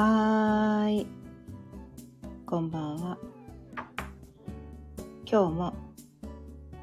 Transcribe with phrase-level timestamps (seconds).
[0.00, 1.06] はーい。
[2.46, 3.18] こんばんは。
[5.28, 5.74] 今日も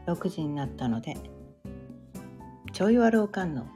[0.06, 1.16] 6時になったので、
[2.74, 3.68] ちょいわるおかんの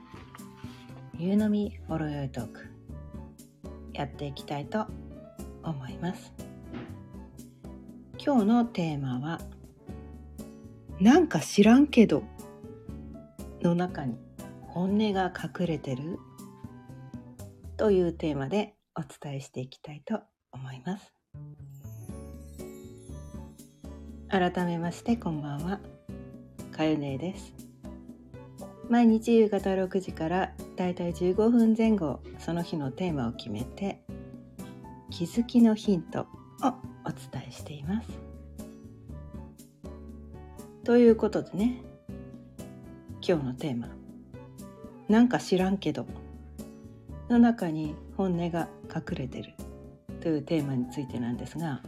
[1.18, 2.68] 夕飲みほろよいトーク、
[3.94, 4.88] やっていきたいと
[5.64, 6.34] 思います。
[8.18, 9.40] 今日のテーマは、
[11.00, 12.24] なんか知らんけど
[13.62, 14.18] の中に
[14.68, 16.20] 本音が隠れてる？
[17.78, 20.20] というテーマでお伝えしていきたいと
[20.52, 21.14] 思います。
[24.28, 25.80] 改めましてこんばんは、
[26.74, 27.54] かゆねです。
[28.90, 34.02] 毎日夕方6時からだいたい15分前後その日のテーマを決めて
[35.10, 36.26] 気づきのヒントを
[37.06, 38.10] お伝えしています。
[40.84, 41.82] ということでね
[43.26, 43.88] 今日のテーマ
[45.08, 46.06] 「なんか知らんけど」
[47.30, 49.54] の中に本音が隠れてる。
[50.20, 51.82] というテーマについてなんですが、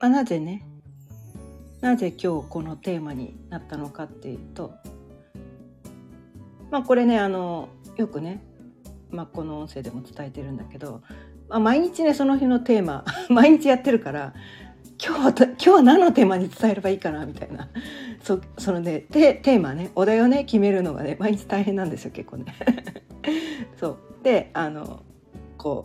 [0.00, 0.66] まあ、なぜね
[1.82, 4.72] なぜ今日このテーマになったのかっていうと
[6.70, 8.42] まあこれねあのよくね、
[9.10, 11.02] まあ、この音声でも伝えてるんだけど、
[11.50, 14.32] まあ、毎日ねその日のテーマ 毎日やってるから
[14.98, 17.68] 今日は今日は何のテーマに伝えればいいかなみたいな。
[18.22, 22.46] そそのねテテーマねお題をね決めるのがね毎日大変なんですよ結構ね。
[23.78, 23.98] そう。
[24.22, 25.02] であの
[25.58, 25.84] こ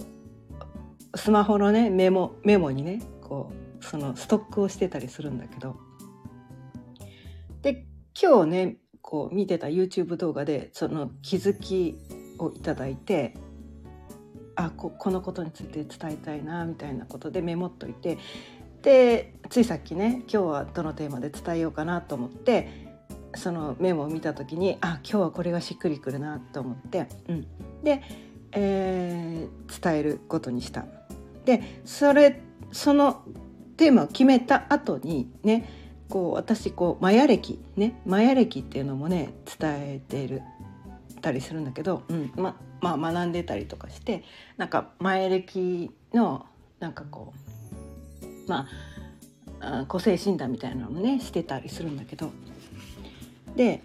[1.13, 5.75] うスマホのねメモメモにねこうそのストックをしてたりするんだけど。
[7.61, 7.85] で
[8.19, 11.97] 今日ねこう見てた YouTube 動画でその気づき
[12.39, 13.35] をいただいて
[14.55, 18.17] あここのことについて伝えたいなみたいなことでメモっといて
[18.81, 22.89] でついさっきね今日はどのテーマで伝えようかなと思って
[23.35, 27.47] そのメモを見た時にあ今日はこれがしっくりくるなと思って、うん、
[27.83, 28.01] で、
[28.51, 30.85] えー伝えることにした。
[31.45, 32.41] でそれ
[32.71, 33.23] その
[33.77, 35.67] テーマを決めた後にね
[36.09, 40.41] こう私こうマヤ歴ねマヤ歴っていうのもね伝えてる
[41.21, 44.23] たりするんだけど、うんままあ、学んでたりとかして
[44.57, 46.45] なんかマヤ歴の
[46.79, 47.50] なんかこう
[48.51, 48.67] ま
[49.61, 52.31] あ個性診断みたいなのもねしてたりするんだけど。
[53.55, 53.81] で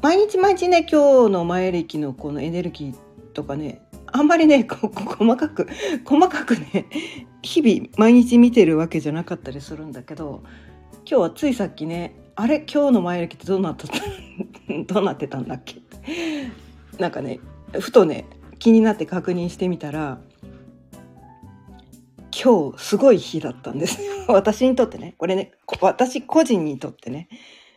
[0.00, 2.94] 毎日毎日ね今日の前歴のこのエネルギー
[3.32, 5.66] とかねあんまりねこ こ細かく
[6.04, 6.86] 細かくね
[7.42, 10.42] 日々毎日見てるわけじゃなかったりするんだけど
[11.08, 12.64] 今日はついさっきねあれ？
[12.72, 13.86] 今日の前歴ってどうなった？
[14.94, 15.80] どうなってたんだっけ？
[16.98, 17.40] なんかね
[17.80, 18.26] ふとね
[18.58, 20.20] 気になって確認してみたら
[22.42, 24.02] 今日すごい日だったんです。
[24.02, 25.14] よ私にとってね。
[25.18, 25.52] これね。
[25.66, 27.28] こ私個人にとってね。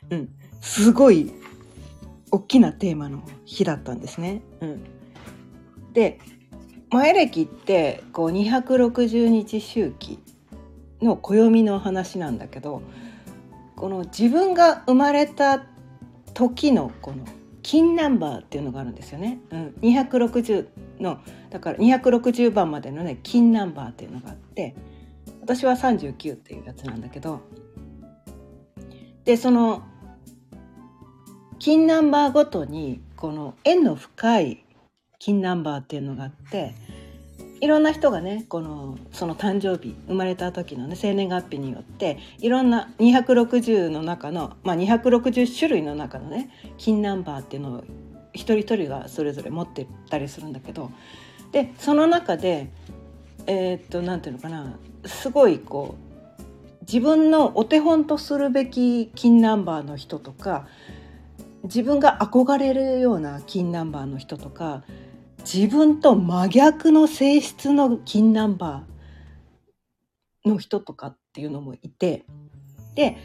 [0.10, 0.30] うん。
[0.62, 1.32] すごい
[2.32, 4.42] 大きなテーマの日だったんですね。
[4.60, 4.84] うん、
[5.94, 6.20] で
[6.92, 10.20] 前歴ってこう260日周期
[11.02, 12.82] の暦の話なんだけど
[13.76, 15.64] この自分が生まれた
[16.34, 17.26] 時のこの
[17.62, 19.40] 金ナンバーっていうのがあるんですよね。
[19.52, 20.68] うん、260
[21.00, 21.20] の
[21.50, 24.76] だから260番までのね金ナンバーっていうのがあって
[25.42, 27.42] 私は39っていうやつなんだけど
[29.26, 29.84] でその
[31.60, 34.66] 金ナンバーごとにこの縁の深い
[35.20, 36.76] 金ナンバーっていうのがあって
[37.62, 47.84] いろんな人がねこのその誕生日生まれた時のね生年月日によっていろんな260の中の、まあ、260種類の中のね金ナンバーっていうのを
[48.36, 50.92] 一人一人がそれぞれ持ってたりするんだけど
[51.52, 52.70] でその中で
[53.48, 56.06] えーっとなんていうのかなすごいこう
[56.82, 60.68] 自分のお手本とするべき金ナンバーの人とか
[61.64, 64.84] 自分が憧れるような金ナンバーの人とか
[65.52, 72.24] 自分と真逆の性質の金ナンバーの人とかっていうのもいて
[72.94, 73.18] で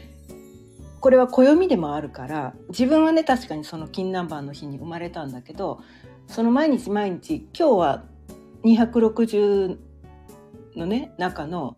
[1.01, 5.81] これは暦でもあるから自分はね確かにその金ナンバーの日に生まれたんだけど
[6.27, 8.03] その毎日毎日今日は
[8.63, 9.77] 260
[10.75, 11.75] のね中の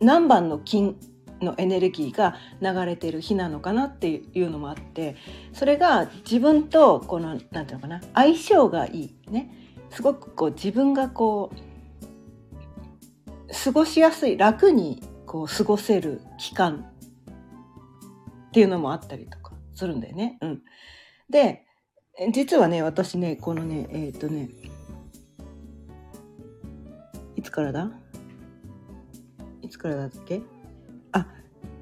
[0.00, 0.96] 何番の金
[1.40, 5.16] のエネルギーが流れてる日なのかなっていうのもあって
[5.52, 9.50] それが自分とこのなんていうのかな相性がいいね。
[9.90, 16.90] すごくこう自分がこう過ごしやすい楽にこう過ごせる期間
[18.54, 20.38] っていうのもあったりとかするんだよね。
[20.40, 20.62] うん、
[21.28, 21.64] で
[22.32, 24.48] 実はね私ねこのねえっ、とね
[27.34, 27.90] いつからだ？
[29.60, 30.40] いつからだっけ？
[31.10, 31.26] あ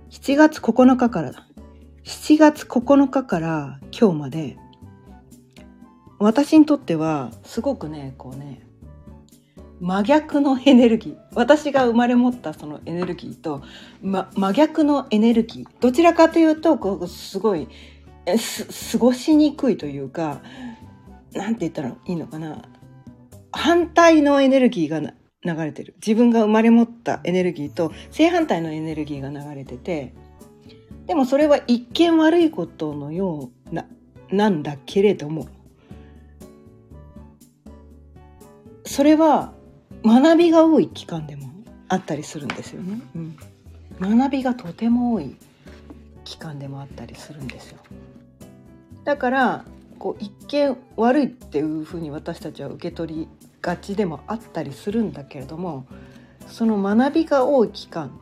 [0.09, 1.47] 7月9日からだ。
[2.05, 4.57] 7月9日から今日まで
[6.19, 8.67] 私にとってはすごくねこうね
[9.83, 11.17] 真逆のエネルギー。
[11.35, 13.63] 私が生まれ持ったそのエネルギーと、
[14.01, 15.67] ま、真逆のエネルギー。
[15.81, 17.67] どちらかというとこうすごい
[18.39, 20.41] す過ごしにくいというか
[21.35, 22.63] 何て言ったらいいのかな。
[23.51, 25.97] 反対のエネルギーが流れてる。
[25.97, 30.15] 自分が生まれ持ったエネルギーと正反対のエネルギーが流れてて
[31.09, 33.87] でもそれは一見悪いことのような
[34.31, 35.49] なんだけれども。
[38.85, 39.55] それは
[40.05, 41.51] 学びが多い期間でも
[41.89, 43.01] あったりするんですよね。
[43.15, 43.37] うん、
[44.19, 45.37] 学びがとても多い
[46.25, 47.79] 期間でもあったりするんですよ。
[49.05, 49.65] だから
[49.99, 53.29] こう一見悪いっていうふうに私たちは受け取り
[53.61, 55.87] がちでもあったりするんだけれども
[56.49, 58.19] その学びが多い期間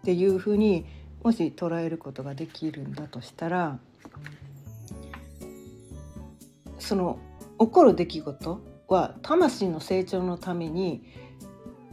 [0.00, 0.84] っていうふうに
[1.22, 3.78] もし捉えることができるんだとしたら
[6.78, 7.18] その
[7.58, 8.60] 起こる出来事
[8.90, 11.02] は魂の成長のために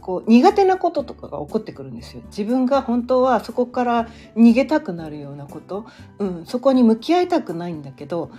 [0.00, 2.22] こう苦手なこととかが起こってくるんですよ。
[2.26, 5.86] 自分が本当はそこから逃げたくなるようなこと、
[6.18, 8.30] うん、そこに向き合いたくないんだけど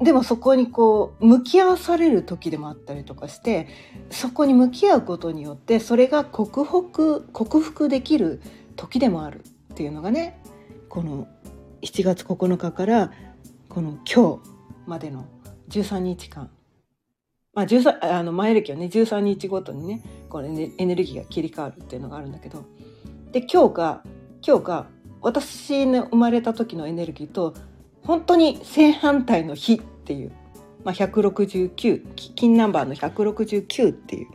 [0.00, 3.68] でもそこにこう向き合わされる時でもあったりとかして
[4.10, 8.40] そこに向き合うことによってそれが克服克服できる
[8.76, 9.44] 時でもある。
[9.72, 10.40] っていうのがね
[10.88, 11.26] この
[11.82, 13.12] 7月9日から
[13.68, 14.50] この今日
[14.86, 15.26] までの
[15.68, 16.48] 13日間。
[17.54, 22.64] まあ、13あの前歴はね13日ごとにねこれねエネルギーが切り替わるっていうのがあるんだけど。
[23.32, 24.02] で今日が
[24.46, 24.86] 今日が
[25.20, 27.54] 私の生まれた時のエネルギーと
[28.02, 30.32] 本当に正反対の日っていう、
[30.84, 34.26] まあ、169金ナンバーの169っていう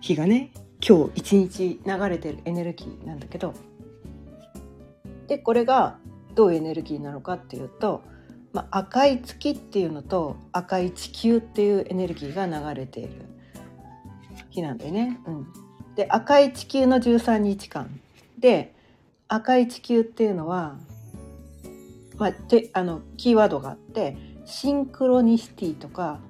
[0.00, 0.50] 日がね
[0.86, 3.54] 今日一日流れてるエネルギーなんだけど。
[5.28, 5.98] でこれが
[6.34, 8.02] どういうエネルギーなのかっていうと
[8.54, 13.26] まあ、赤い月っていうのと赤い地球っていうエネルギーが流れている
[14.50, 15.20] 日なんだよね。
[15.26, 15.46] うん、
[15.96, 18.00] で赤い地球の13日間。
[18.38, 18.72] で
[19.26, 20.76] 赤い地球っていうのは、
[22.16, 26.20] まあ、てあのキーワードがあってシンクロニシティとか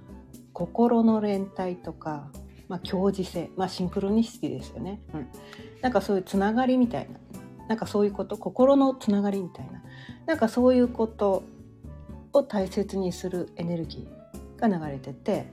[0.54, 2.30] 心の連帯とか、
[2.68, 5.28] まあ、共時性、まあ、シンクロニシティですよね、うん、
[5.82, 7.18] なんかそういうつながりみたいな。
[7.66, 9.82] なんかそういうこと心のつながりみたいな。
[10.26, 11.42] なんかそういうこと
[12.34, 15.46] を大切にするエネルギーが流れてて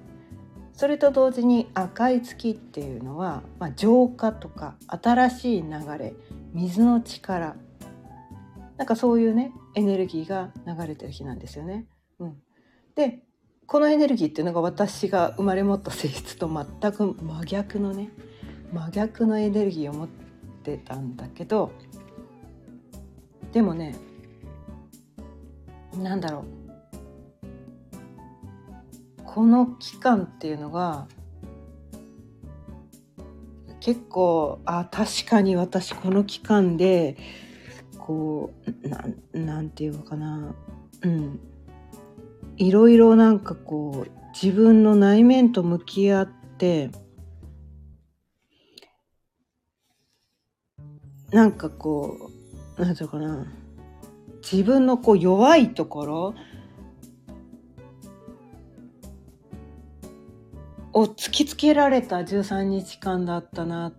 [0.73, 6.13] それと同時に赤い月っていうのは、まあ、浄化とか新しい流れ
[6.53, 7.55] 水の力
[8.77, 11.85] なんかそういうねエネルギーが流れてる日なんですよね。
[12.19, 12.37] うん、
[12.95, 13.21] で
[13.67, 18.09] このエネルギーっていうのが私が生まれ持った性質と全く真逆のね
[18.73, 20.07] 真逆のエネルギーを持っ
[20.63, 21.71] てたんだけど
[23.53, 23.95] でもね
[25.95, 26.60] なんだろう
[29.33, 31.07] この期間っていうのが
[33.79, 37.15] 結構あ確かに私この期間で
[37.97, 38.51] こ
[38.83, 40.53] うななんていうのかな。
[41.03, 41.39] うん。
[42.57, 46.91] いろいろなんかこう自分の内面と向き合って
[51.31, 52.29] なんかこ
[52.77, 53.47] うなんていうかな。
[54.43, 56.35] 自分のこう弱いところ
[60.93, 63.93] を突きつけられた13日間だったなっ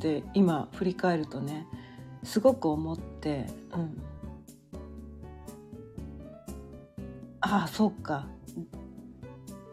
[0.00, 1.66] て今振り返るとね
[2.22, 4.02] すごく思って、うん、
[7.40, 8.28] ああそうか。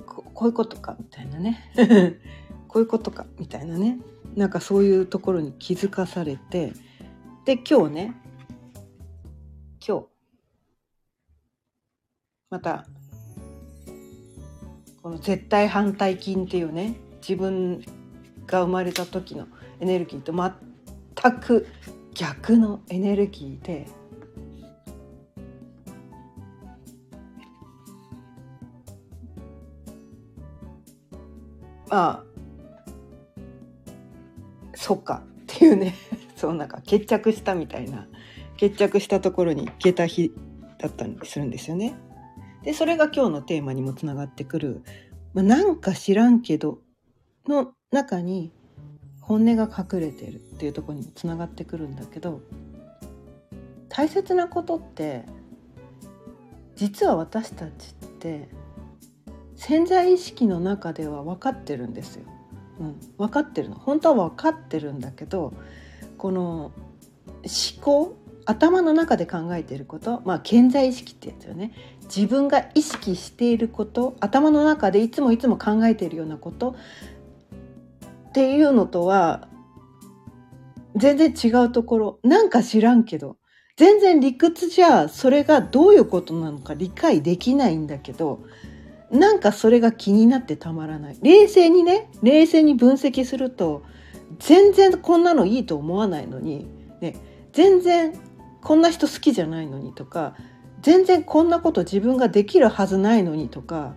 [0.06, 1.72] こういうことかみたいなね。
[2.68, 4.00] こういうことかみたいなね。
[4.36, 6.74] なんかそういうところに気づかされて
[7.46, 8.14] で今日ね
[9.86, 10.06] 今日
[12.50, 12.88] また
[15.04, 17.84] この絶対反対筋っていうね自分
[18.48, 19.48] が生まれた時の
[19.82, 21.68] エネルギーと全く
[22.14, 23.86] 逆のエネルギーで
[31.90, 32.24] まあ
[34.74, 35.96] そっかっていうね
[36.38, 38.08] そうなんか決着したみたいな
[38.56, 40.32] 決着したところに行けた日
[40.78, 41.94] だったりするんですよね。
[42.64, 44.84] でそれが今日のテーマにもつながってくる、
[45.34, 46.80] まあ、なんか知らんけど
[47.48, 48.52] の中に
[49.22, 52.42] 本音が隠れてるっていうとこにもつながってくるんだけど
[53.90, 55.24] 大切なことって
[56.76, 58.50] 実は私たちって
[59.56, 62.26] 潜在意識の中では分かってるんですよ。
[62.80, 65.54] うん、分かってるの本当は分かってるんだけど
[66.18, 66.72] この
[67.44, 71.72] 思考頭の中で考えていることまあ健在意識ってやつよね
[72.16, 76.76] 自分が意識していること頭の中でいつもいつも考えているようなこと
[78.30, 79.48] っていうのとは
[80.96, 82.20] 全然違うところ。
[82.24, 83.38] なんか知らんけど
[83.78, 88.44] 全然理屈じゃそれがどういうことなのか理解できないんだけど
[89.10, 91.18] なんかそれが気になってたまらない。
[91.22, 93.84] 冷静にね冷静に分析すると
[94.38, 96.68] 全然こんなのいいと思わないのに、
[97.02, 97.16] ね、
[97.54, 98.14] 全然
[98.62, 100.36] こんな人好きじゃないのにとか
[100.84, 103.96] 全然こんなこと自分ができるはずないのにとか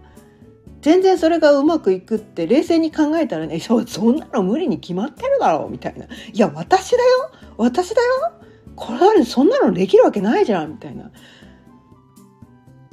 [0.81, 6.07] 全然それがうまくいくって冷静に考えたらねそそんなの無理に決まってるだろうみたいな。
[6.07, 7.31] いや私だよ。
[7.57, 8.33] 私だよ。
[8.77, 11.11] これそんなのできるわけないじゃんみたいな。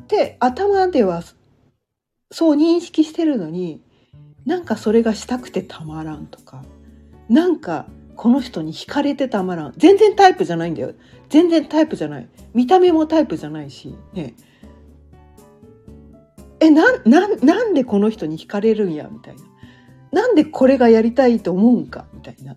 [0.07, 1.21] で頭では
[2.31, 3.83] そう認識してるのに
[4.45, 6.63] なんかそれがしたくてたまらんとか
[7.29, 7.85] なんか
[8.15, 9.73] この人に惹かれてたまらん。
[9.77, 10.93] 全然タイプじゃないんだよ。
[11.33, 12.29] 全然タイプじゃない。
[12.53, 13.95] 見た目もタイプじゃないし。
[14.13, 14.35] ね。
[16.59, 19.41] えなななんでこの人に惹かれるんやみたいな。
[20.11, 22.55] なんでこれがやりたいと思うんかみたいな。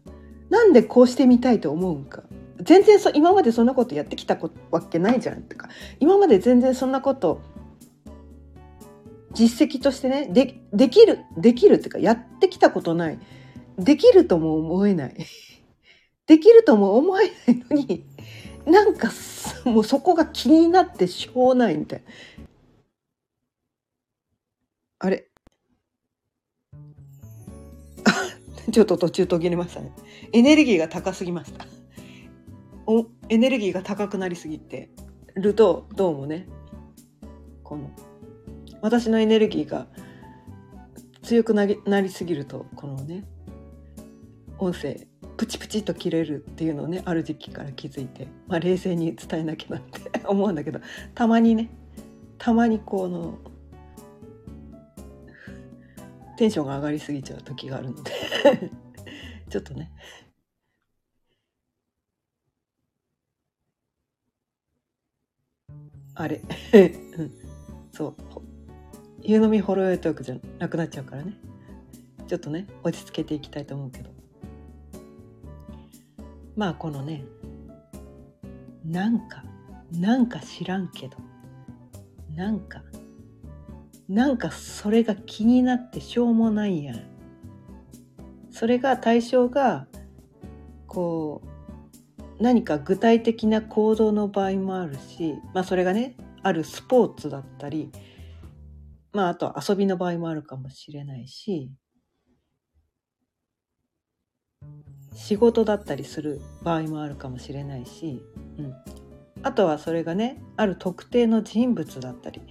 [0.50, 2.24] なんでこうしてみたいと思うんか。
[2.60, 4.38] 全然そ今までそんなことやってきた
[4.70, 5.40] わけないじゃん。
[5.44, 7.40] とか今まで全然そんなこと
[9.32, 13.18] 実績としてねでできるできるっていうかやってきたことない。
[13.78, 15.14] できるとも思えない。
[16.28, 18.15] できるとも思えないのに
[18.66, 19.10] なんか
[19.64, 22.04] もうそこが気になってしょうないみたいな。
[24.98, 25.28] あれ？
[28.72, 29.92] ちょっと途中途切れましたね。
[30.32, 31.66] エネルギーが高すぎました。
[32.86, 34.90] おエネルギーが高くなりすぎて
[35.34, 36.48] るとどうもね
[37.64, 37.90] この
[38.80, 39.88] 私のエネルギーが
[41.22, 43.24] 強くなりなりすぎるとこのね
[44.58, 50.80] 音声プチプチと切れるっていうのをねある時期から気づいて、まあ、冷静に伝えなきゃなって思うんだけど
[51.14, 51.70] たまにね
[52.38, 53.38] たまにこの
[56.36, 58.12] テンションが上がりすぎちゃう時があるので
[59.48, 59.92] ちょっとね。
[66.14, 66.40] あれ。
[67.92, 68.14] そう。
[69.22, 71.34] 湯飲みほろ酔いトークじゃなくなっちゃうからね。
[72.26, 74.15] ちょっとね落ち着けていきたいと思うけど。
[76.56, 77.24] まあこのね
[78.84, 79.44] なんか
[79.92, 81.16] なんか知らんけど
[82.34, 82.82] なんか
[84.08, 87.16] なんかそれが気になってしょうもないやん。
[88.50, 89.86] それが対象が
[90.86, 97.90] こう何か具体的な行動の場合もあるしまあそれがねあるスポーツだったり
[99.12, 101.70] まああと遊びの場合もあるかもしれないし
[105.16, 108.22] 仕事だったりする場合もあるかもしれないし、
[108.58, 108.74] うん、
[109.42, 112.42] あとはそれがねある特定の人物だったり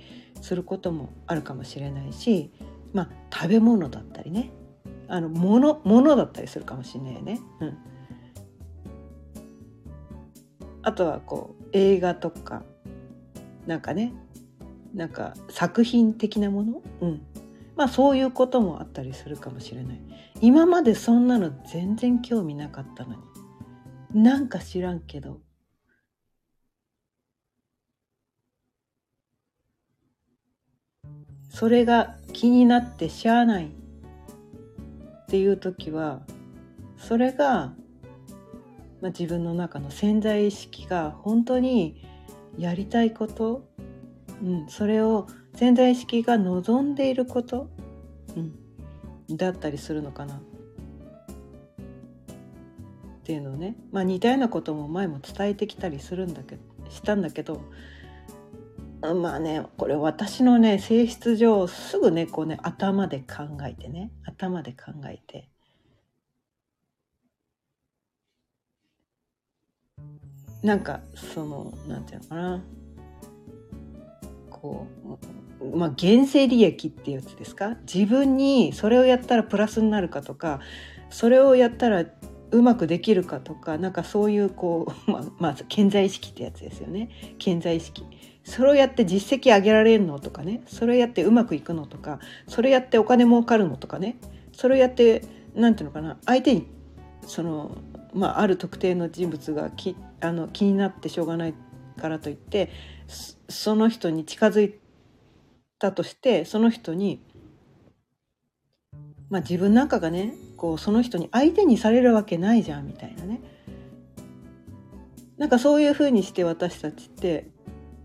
[0.41, 2.51] することもあるかもしれないし、
[2.91, 4.51] まあ、食べ物だったりね。
[5.07, 7.39] あの物物だったりするかもしれないね。
[7.59, 7.77] うん、
[10.81, 12.63] あとはこう映画とか
[13.67, 14.13] なんかね
[14.95, 17.21] なんか作品的なもの、うん、
[17.75, 20.01] まあそういうこともあったりするかもしれない。
[20.41, 23.15] 今までそんなの全然興味なかったの
[24.13, 25.41] になんか知らんけど
[31.49, 36.21] それが気になってしゃあないっていう時は
[36.97, 37.73] それが、
[39.01, 42.05] まあ、自分の中の潜在意識が本当に
[42.57, 43.69] やりたいこと、
[44.43, 47.69] うん、それを潜在意識が望んでいること、
[48.35, 48.39] う
[49.33, 50.35] ん、だったりするのかな。
[50.35, 50.39] っ
[53.23, 57.61] ていうのをね、まあ、似たようなことも前も伝えてきたりするんだけどしたんだけど。
[59.01, 64.11] まあねこれ私のね性質上すぐねこうね頭で考えてね。
[64.25, 65.47] 頭で考えて。
[70.63, 72.63] なんかそのなんていうのかな。
[74.65, 74.87] こ
[75.61, 77.77] うまあ、原生利益っていうやつですか？
[77.91, 80.59] 自分にそれをやったらプラスになるかとか
[81.09, 82.05] それをやったら
[82.51, 87.09] うまくできるかとかなんかそういうこう、 まあ、まず健在意識ってやつですよね。
[87.37, 88.03] 健在意識。
[88.43, 90.61] それをやって実績上げられるのとかね。
[90.67, 94.17] それをやってうまくいくのとかそれやってお金儲かるのとかね。
[94.51, 95.23] それをやって
[95.55, 96.17] 何ていうのかな。
[96.25, 96.67] 相手に
[97.25, 97.71] その、
[98.13, 101.53] まあ、ある特定の人物がきあの気になってしょうがない
[101.97, 102.69] からといって
[103.07, 104.75] その人に近づい
[105.79, 107.21] たとしてその人に
[109.29, 113.41] まあ自分なんかがねこうその人に相手にされるわけないじゃんみたいなね。
[115.37, 117.49] なんかそういうふうにして私たちって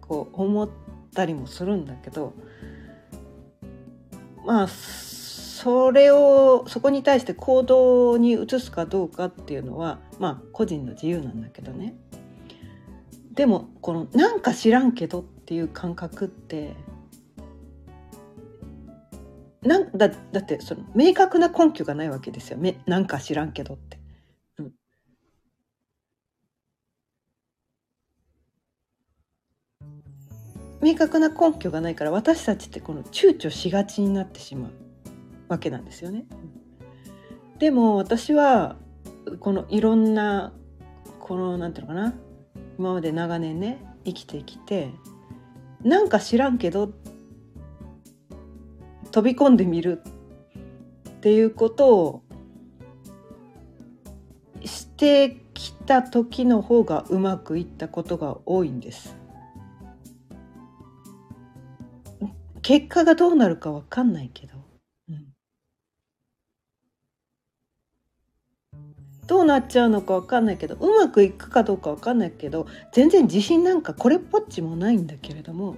[0.00, 0.68] こう思っ
[1.14, 2.34] たりもするんだけど
[4.44, 11.94] まあそれをそこに対して行動に移すかどうかっていうのはまあ個人の自由なんだけどね。
[13.32, 16.74] でもこのなんか知らんけどっていう感覚って
[19.62, 24.00] なんだだってその明確な根拠がないわけですよめなんか知らんけどって。
[24.58, 24.72] うん、
[30.82, 34.72] 明確な根拠がないから私たちってこの躊躇しがちになってしまう
[35.48, 36.24] わけなんですよね。
[37.58, 38.76] でも私は
[39.40, 40.54] このいろんな
[41.20, 42.14] このなんていうのかな
[42.80, 44.90] 今まで長年ね生きてきて
[45.82, 46.90] なんか知らんけど
[49.10, 50.00] 飛び込んでみる
[51.06, 52.22] っていうことを
[54.64, 59.14] してきた時の方がうまくいったことが多いんです。
[62.62, 64.54] 結果がどうなるかわかんないけど、
[69.50, 75.76] なっちゃうのかわかんないけどうまくいくかどうかわかんないけど全然自信なんかこれっぽっちもないんだけれども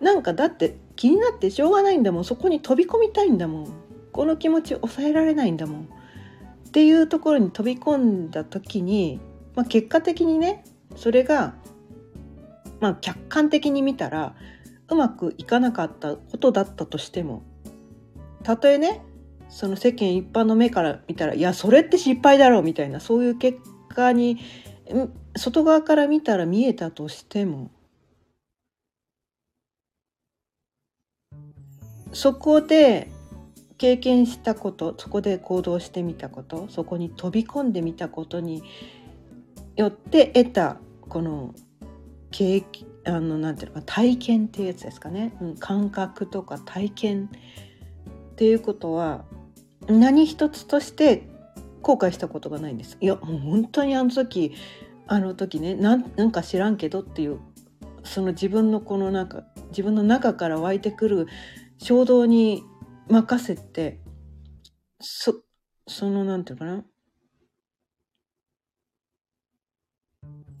[0.00, 2.24] なんかだって気になってしょうがないんだもん。
[2.24, 3.68] そこに飛び込みたいんだもん。
[4.12, 5.82] この気持ち抑えられないんだもん。
[5.82, 9.20] っていうところに飛び込んだ時に、
[9.54, 10.64] まあ、結果的にね
[10.96, 11.54] それが、
[12.80, 14.34] まあ、客観的に見たら
[14.88, 17.42] うまくいかなかったことだったとしても
[18.42, 19.02] たとえね
[19.48, 24.38] その世間一般の目から見たらいやそれって失敗だろうみたいなそういう結果に
[25.36, 27.70] 外側から見たら見えたとしても
[32.12, 33.08] そこで
[33.76, 38.62] 経験したことそこで行動してみたことそこに飛び込んでみたことに
[39.76, 40.78] よって得た
[41.08, 41.54] この
[42.30, 42.64] 経
[43.04, 47.30] あのなんていうのか体験っていうやつですかね、うん、感覚とか体験
[48.32, 49.24] っていうことは
[49.86, 51.28] 何一つとして
[51.82, 52.98] 後悔したことがないんです。
[53.00, 54.54] いやもう本当にあの時
[55.06, 57.40] あの時ねなんか知らんけどっていう
[58.04, 61.26] その自分のこのなんか自分の中から湧いてくる
[61.78, 62.64] 衝動に
[63.08, 64.00] 任せて、
[65.00, 65.42] そ、
[65.86, 66.84] その、なんていうかな。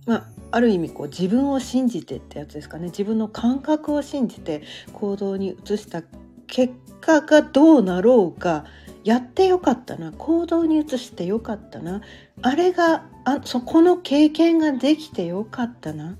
[0.06, 4.62] まあ、ある意味こう自分を信じてってやつですかね自分の感覚を信じて
[4.94, 6.02] 行動に移した
[6.46, 8.64] 結果がどうなろうか
[9.04, 12.02] やってよかったな行動に移してよかったな
[12.42, 16.16] あれがあそこの経験ができてよかったな、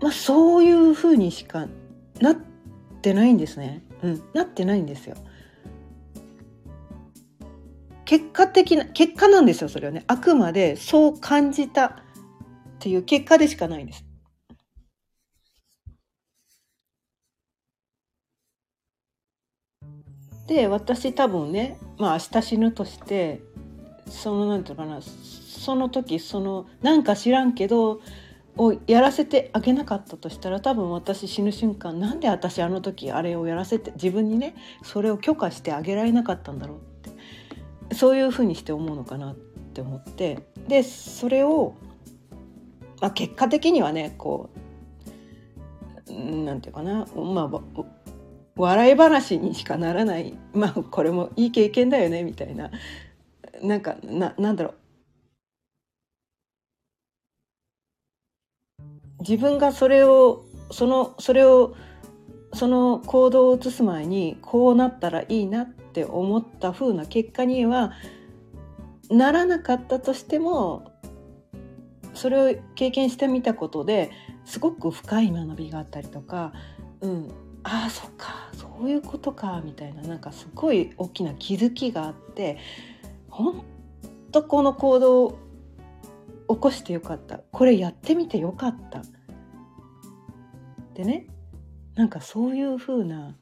[0.00, 1.66] まあ、そういうふうにしか
[2.20, 2.36] なっ
[3.02, 3.82] てないんですね。
[4.02, 5.16] うん、なってないんですよ。
[8.04, 11.92] 結果的な結果なんですよそれはねあくまでそう感じたっ
[12.78, 14.05] ていう結果でしかないんです。
[20.46, 23.42] で私多分ねまあ明日死ぬとして
[24.08, 28.00] そのなんていうのかなその時そのなんか知らんけど
[28.58, 37.10] をやらせてあげなかったとしたら多分私死ぬ瞬間なんで私あの時あれをやらせて自分にねそれを許可してあげられなかったんだろうっ
[37.88, 41.74] てそういうふうにして思うのかなって思ってでそれを、
[43.00, 44.48] まあ、結果的にはねこ
[46.08, 47.84] うなんていうかなまあ
[48.56, 50.36] 笑い話にしかならない。
[50.54, 52.24] まあこれもいい経験だよね。
[52.24, 52.70] みたいな。
[53.62, 54.74] なんかななんだろう。
[59.20, 61.74] 自分がそれをそのそれを
[62.54, 67.92] その行動を移す前にこうなったらいいなって思った風な結果には
[69.10, 70.90] ならなかったとしても
[72.14, 74.10] それを経験してみたことで
[74.44, 76.52] すごく深い学びがあったりとか、
[77.00, 77.30] うん、
[77.68, 78.48] ああそっか。
[78.52, 80.02] そういうことかみたいな。
[80.02, 82.58] なんかすごい大きな気づきがあって
[83.28, 83.64] 本
[84.30, 85.38] 当この行動を
[86.48, 87.38] 起こしてよかった。
[87.38, 89.02] これやってみてよかった。
[90.94, 91.26] でね
[91.96, 93.36] なんかそういうふうな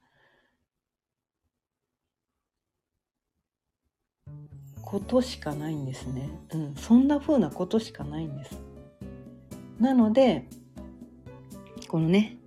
[4.81, 8.59] ことしかないんですね、うん、そんなふうなことしかないんです。
[9.79, 10.49] なので
[11.89, 12.39] このね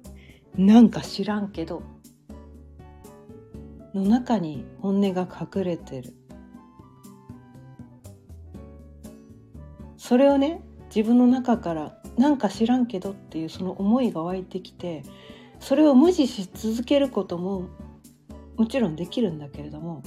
[0.57, 1.83] なんか知らんけど
[3.93, 6.13] の中に本音が隠れてる
[9.97, 10.61] それをね
[10.95, 15.03] 自分の中からなんか知らんけどっていうその思いが湧いてきて
[15.59, 17.67] それを無視し続けることも
[18.55, 20.01] もちろんできるんだけれども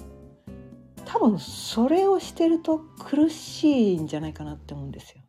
[1.04, 5.22] 多分それをしてると苦しいんじゃないかなって思うんですよ。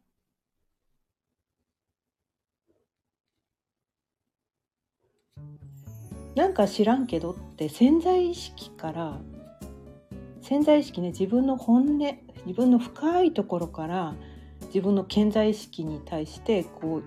[6.36, 9.20] なんか知らんけどって潜在意識から
[10.42, 11.98] 潜在意識ね自分の本音
[12.46, 14.16] 自分の深いところから
[14.68, 17.02] 自分の潜在意識に対してこ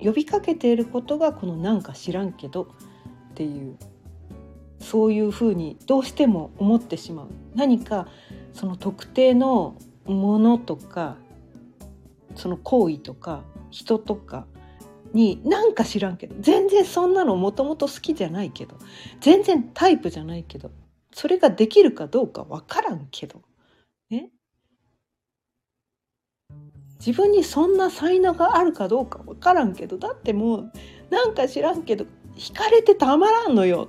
[0.00, 2.68] う呼びかけていることがこの「なんか知らんけど」
[3.32, 3.76] っていう
[4.80, 7.26] そういうふうにどうしても思ってしまう。
[7.54, 8.08] 何か
[8.52, 11.16] その特定のものとか
[12.34, 14.46] その行為とか人とか
[15.12, 18.76] になんか知らんけど全然そんなのもともと好きじゃないけど
[19.20, 20.70] 全然タイプじゃないけど
[21.12, 23.42] それができるかどうかわからんけど
[24.10, 24.30] ね。
[26.98, 30.72] 自分にそんな才能があるかどうかわからんけどだってもう
[31.08, 32.04] なんか知らんけど
[32.36, 33.88] 惹かれてたまらんのよ。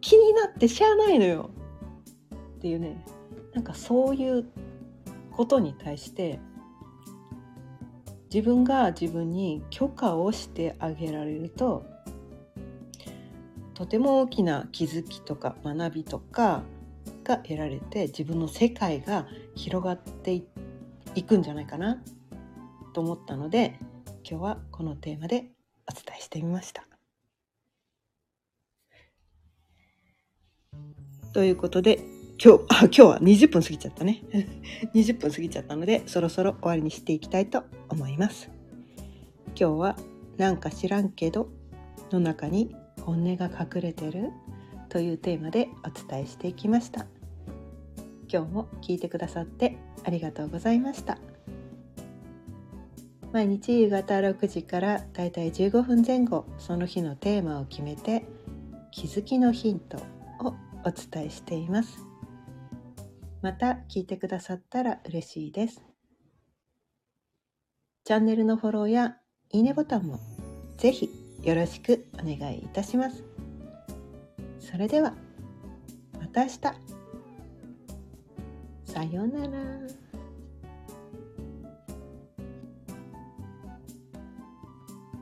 [0.00, 1.50] 気になってしゃあないのよ。
[2.56, 3.04] っていうね。
[3.54, 4.46] なんかそういう
[5.30, 6.40] ことに対して
[8.32, 11.84] 自分が自分に許可をしてあげられると
[13.74, 16.62] とても大きな気づきとか学びとか
[17.24, 20.42] が得られて自分の世界が広がって
[21.14, 22.02] いくんじゃないかな
[22.94, 23.78] と思ったので
[24.26, 25.50] 今日はこのテーマで
[25.86, 26.86] お伝えしてみました。
[31.34, 34.20] ということで今日、あ、今日は20分過ぎちゃったね。
[34.96, 38.50] 20分過ぎちゃったので、そろそろ終わりにしていきたいと思います。
[39.48, 39.96] 今日は、
[40.38, 41.48] なんか知らんけど、
[42.10, 44.30] の中に本音が隠れてる
[44.88, 47.06] というテーマでお伝えしていきました。
[48.28, 51.18] 今日も聞いてくださってありがとうございました。
[53.30, 58.26] 毎日夕方6時からだいたい15分前後その日のテーマを決めて
[58.90, 59.98] 気づきのヒント
[60.40, 62.11] をお伝えしています。
[63.42, 65.82] また聞いてくださったら嬉しいです。
[68.04, 69.16] チャンネルのフォローや
[69.50, 70.18] いいねボタンも
[70.78, 71.10] ぜひ
[71.42, 73.24] よろしくお願いいたします。
[74.60, 75.14] それでは
[76.18, 76.60] また明日。
[78.84, 80.01] さようなら。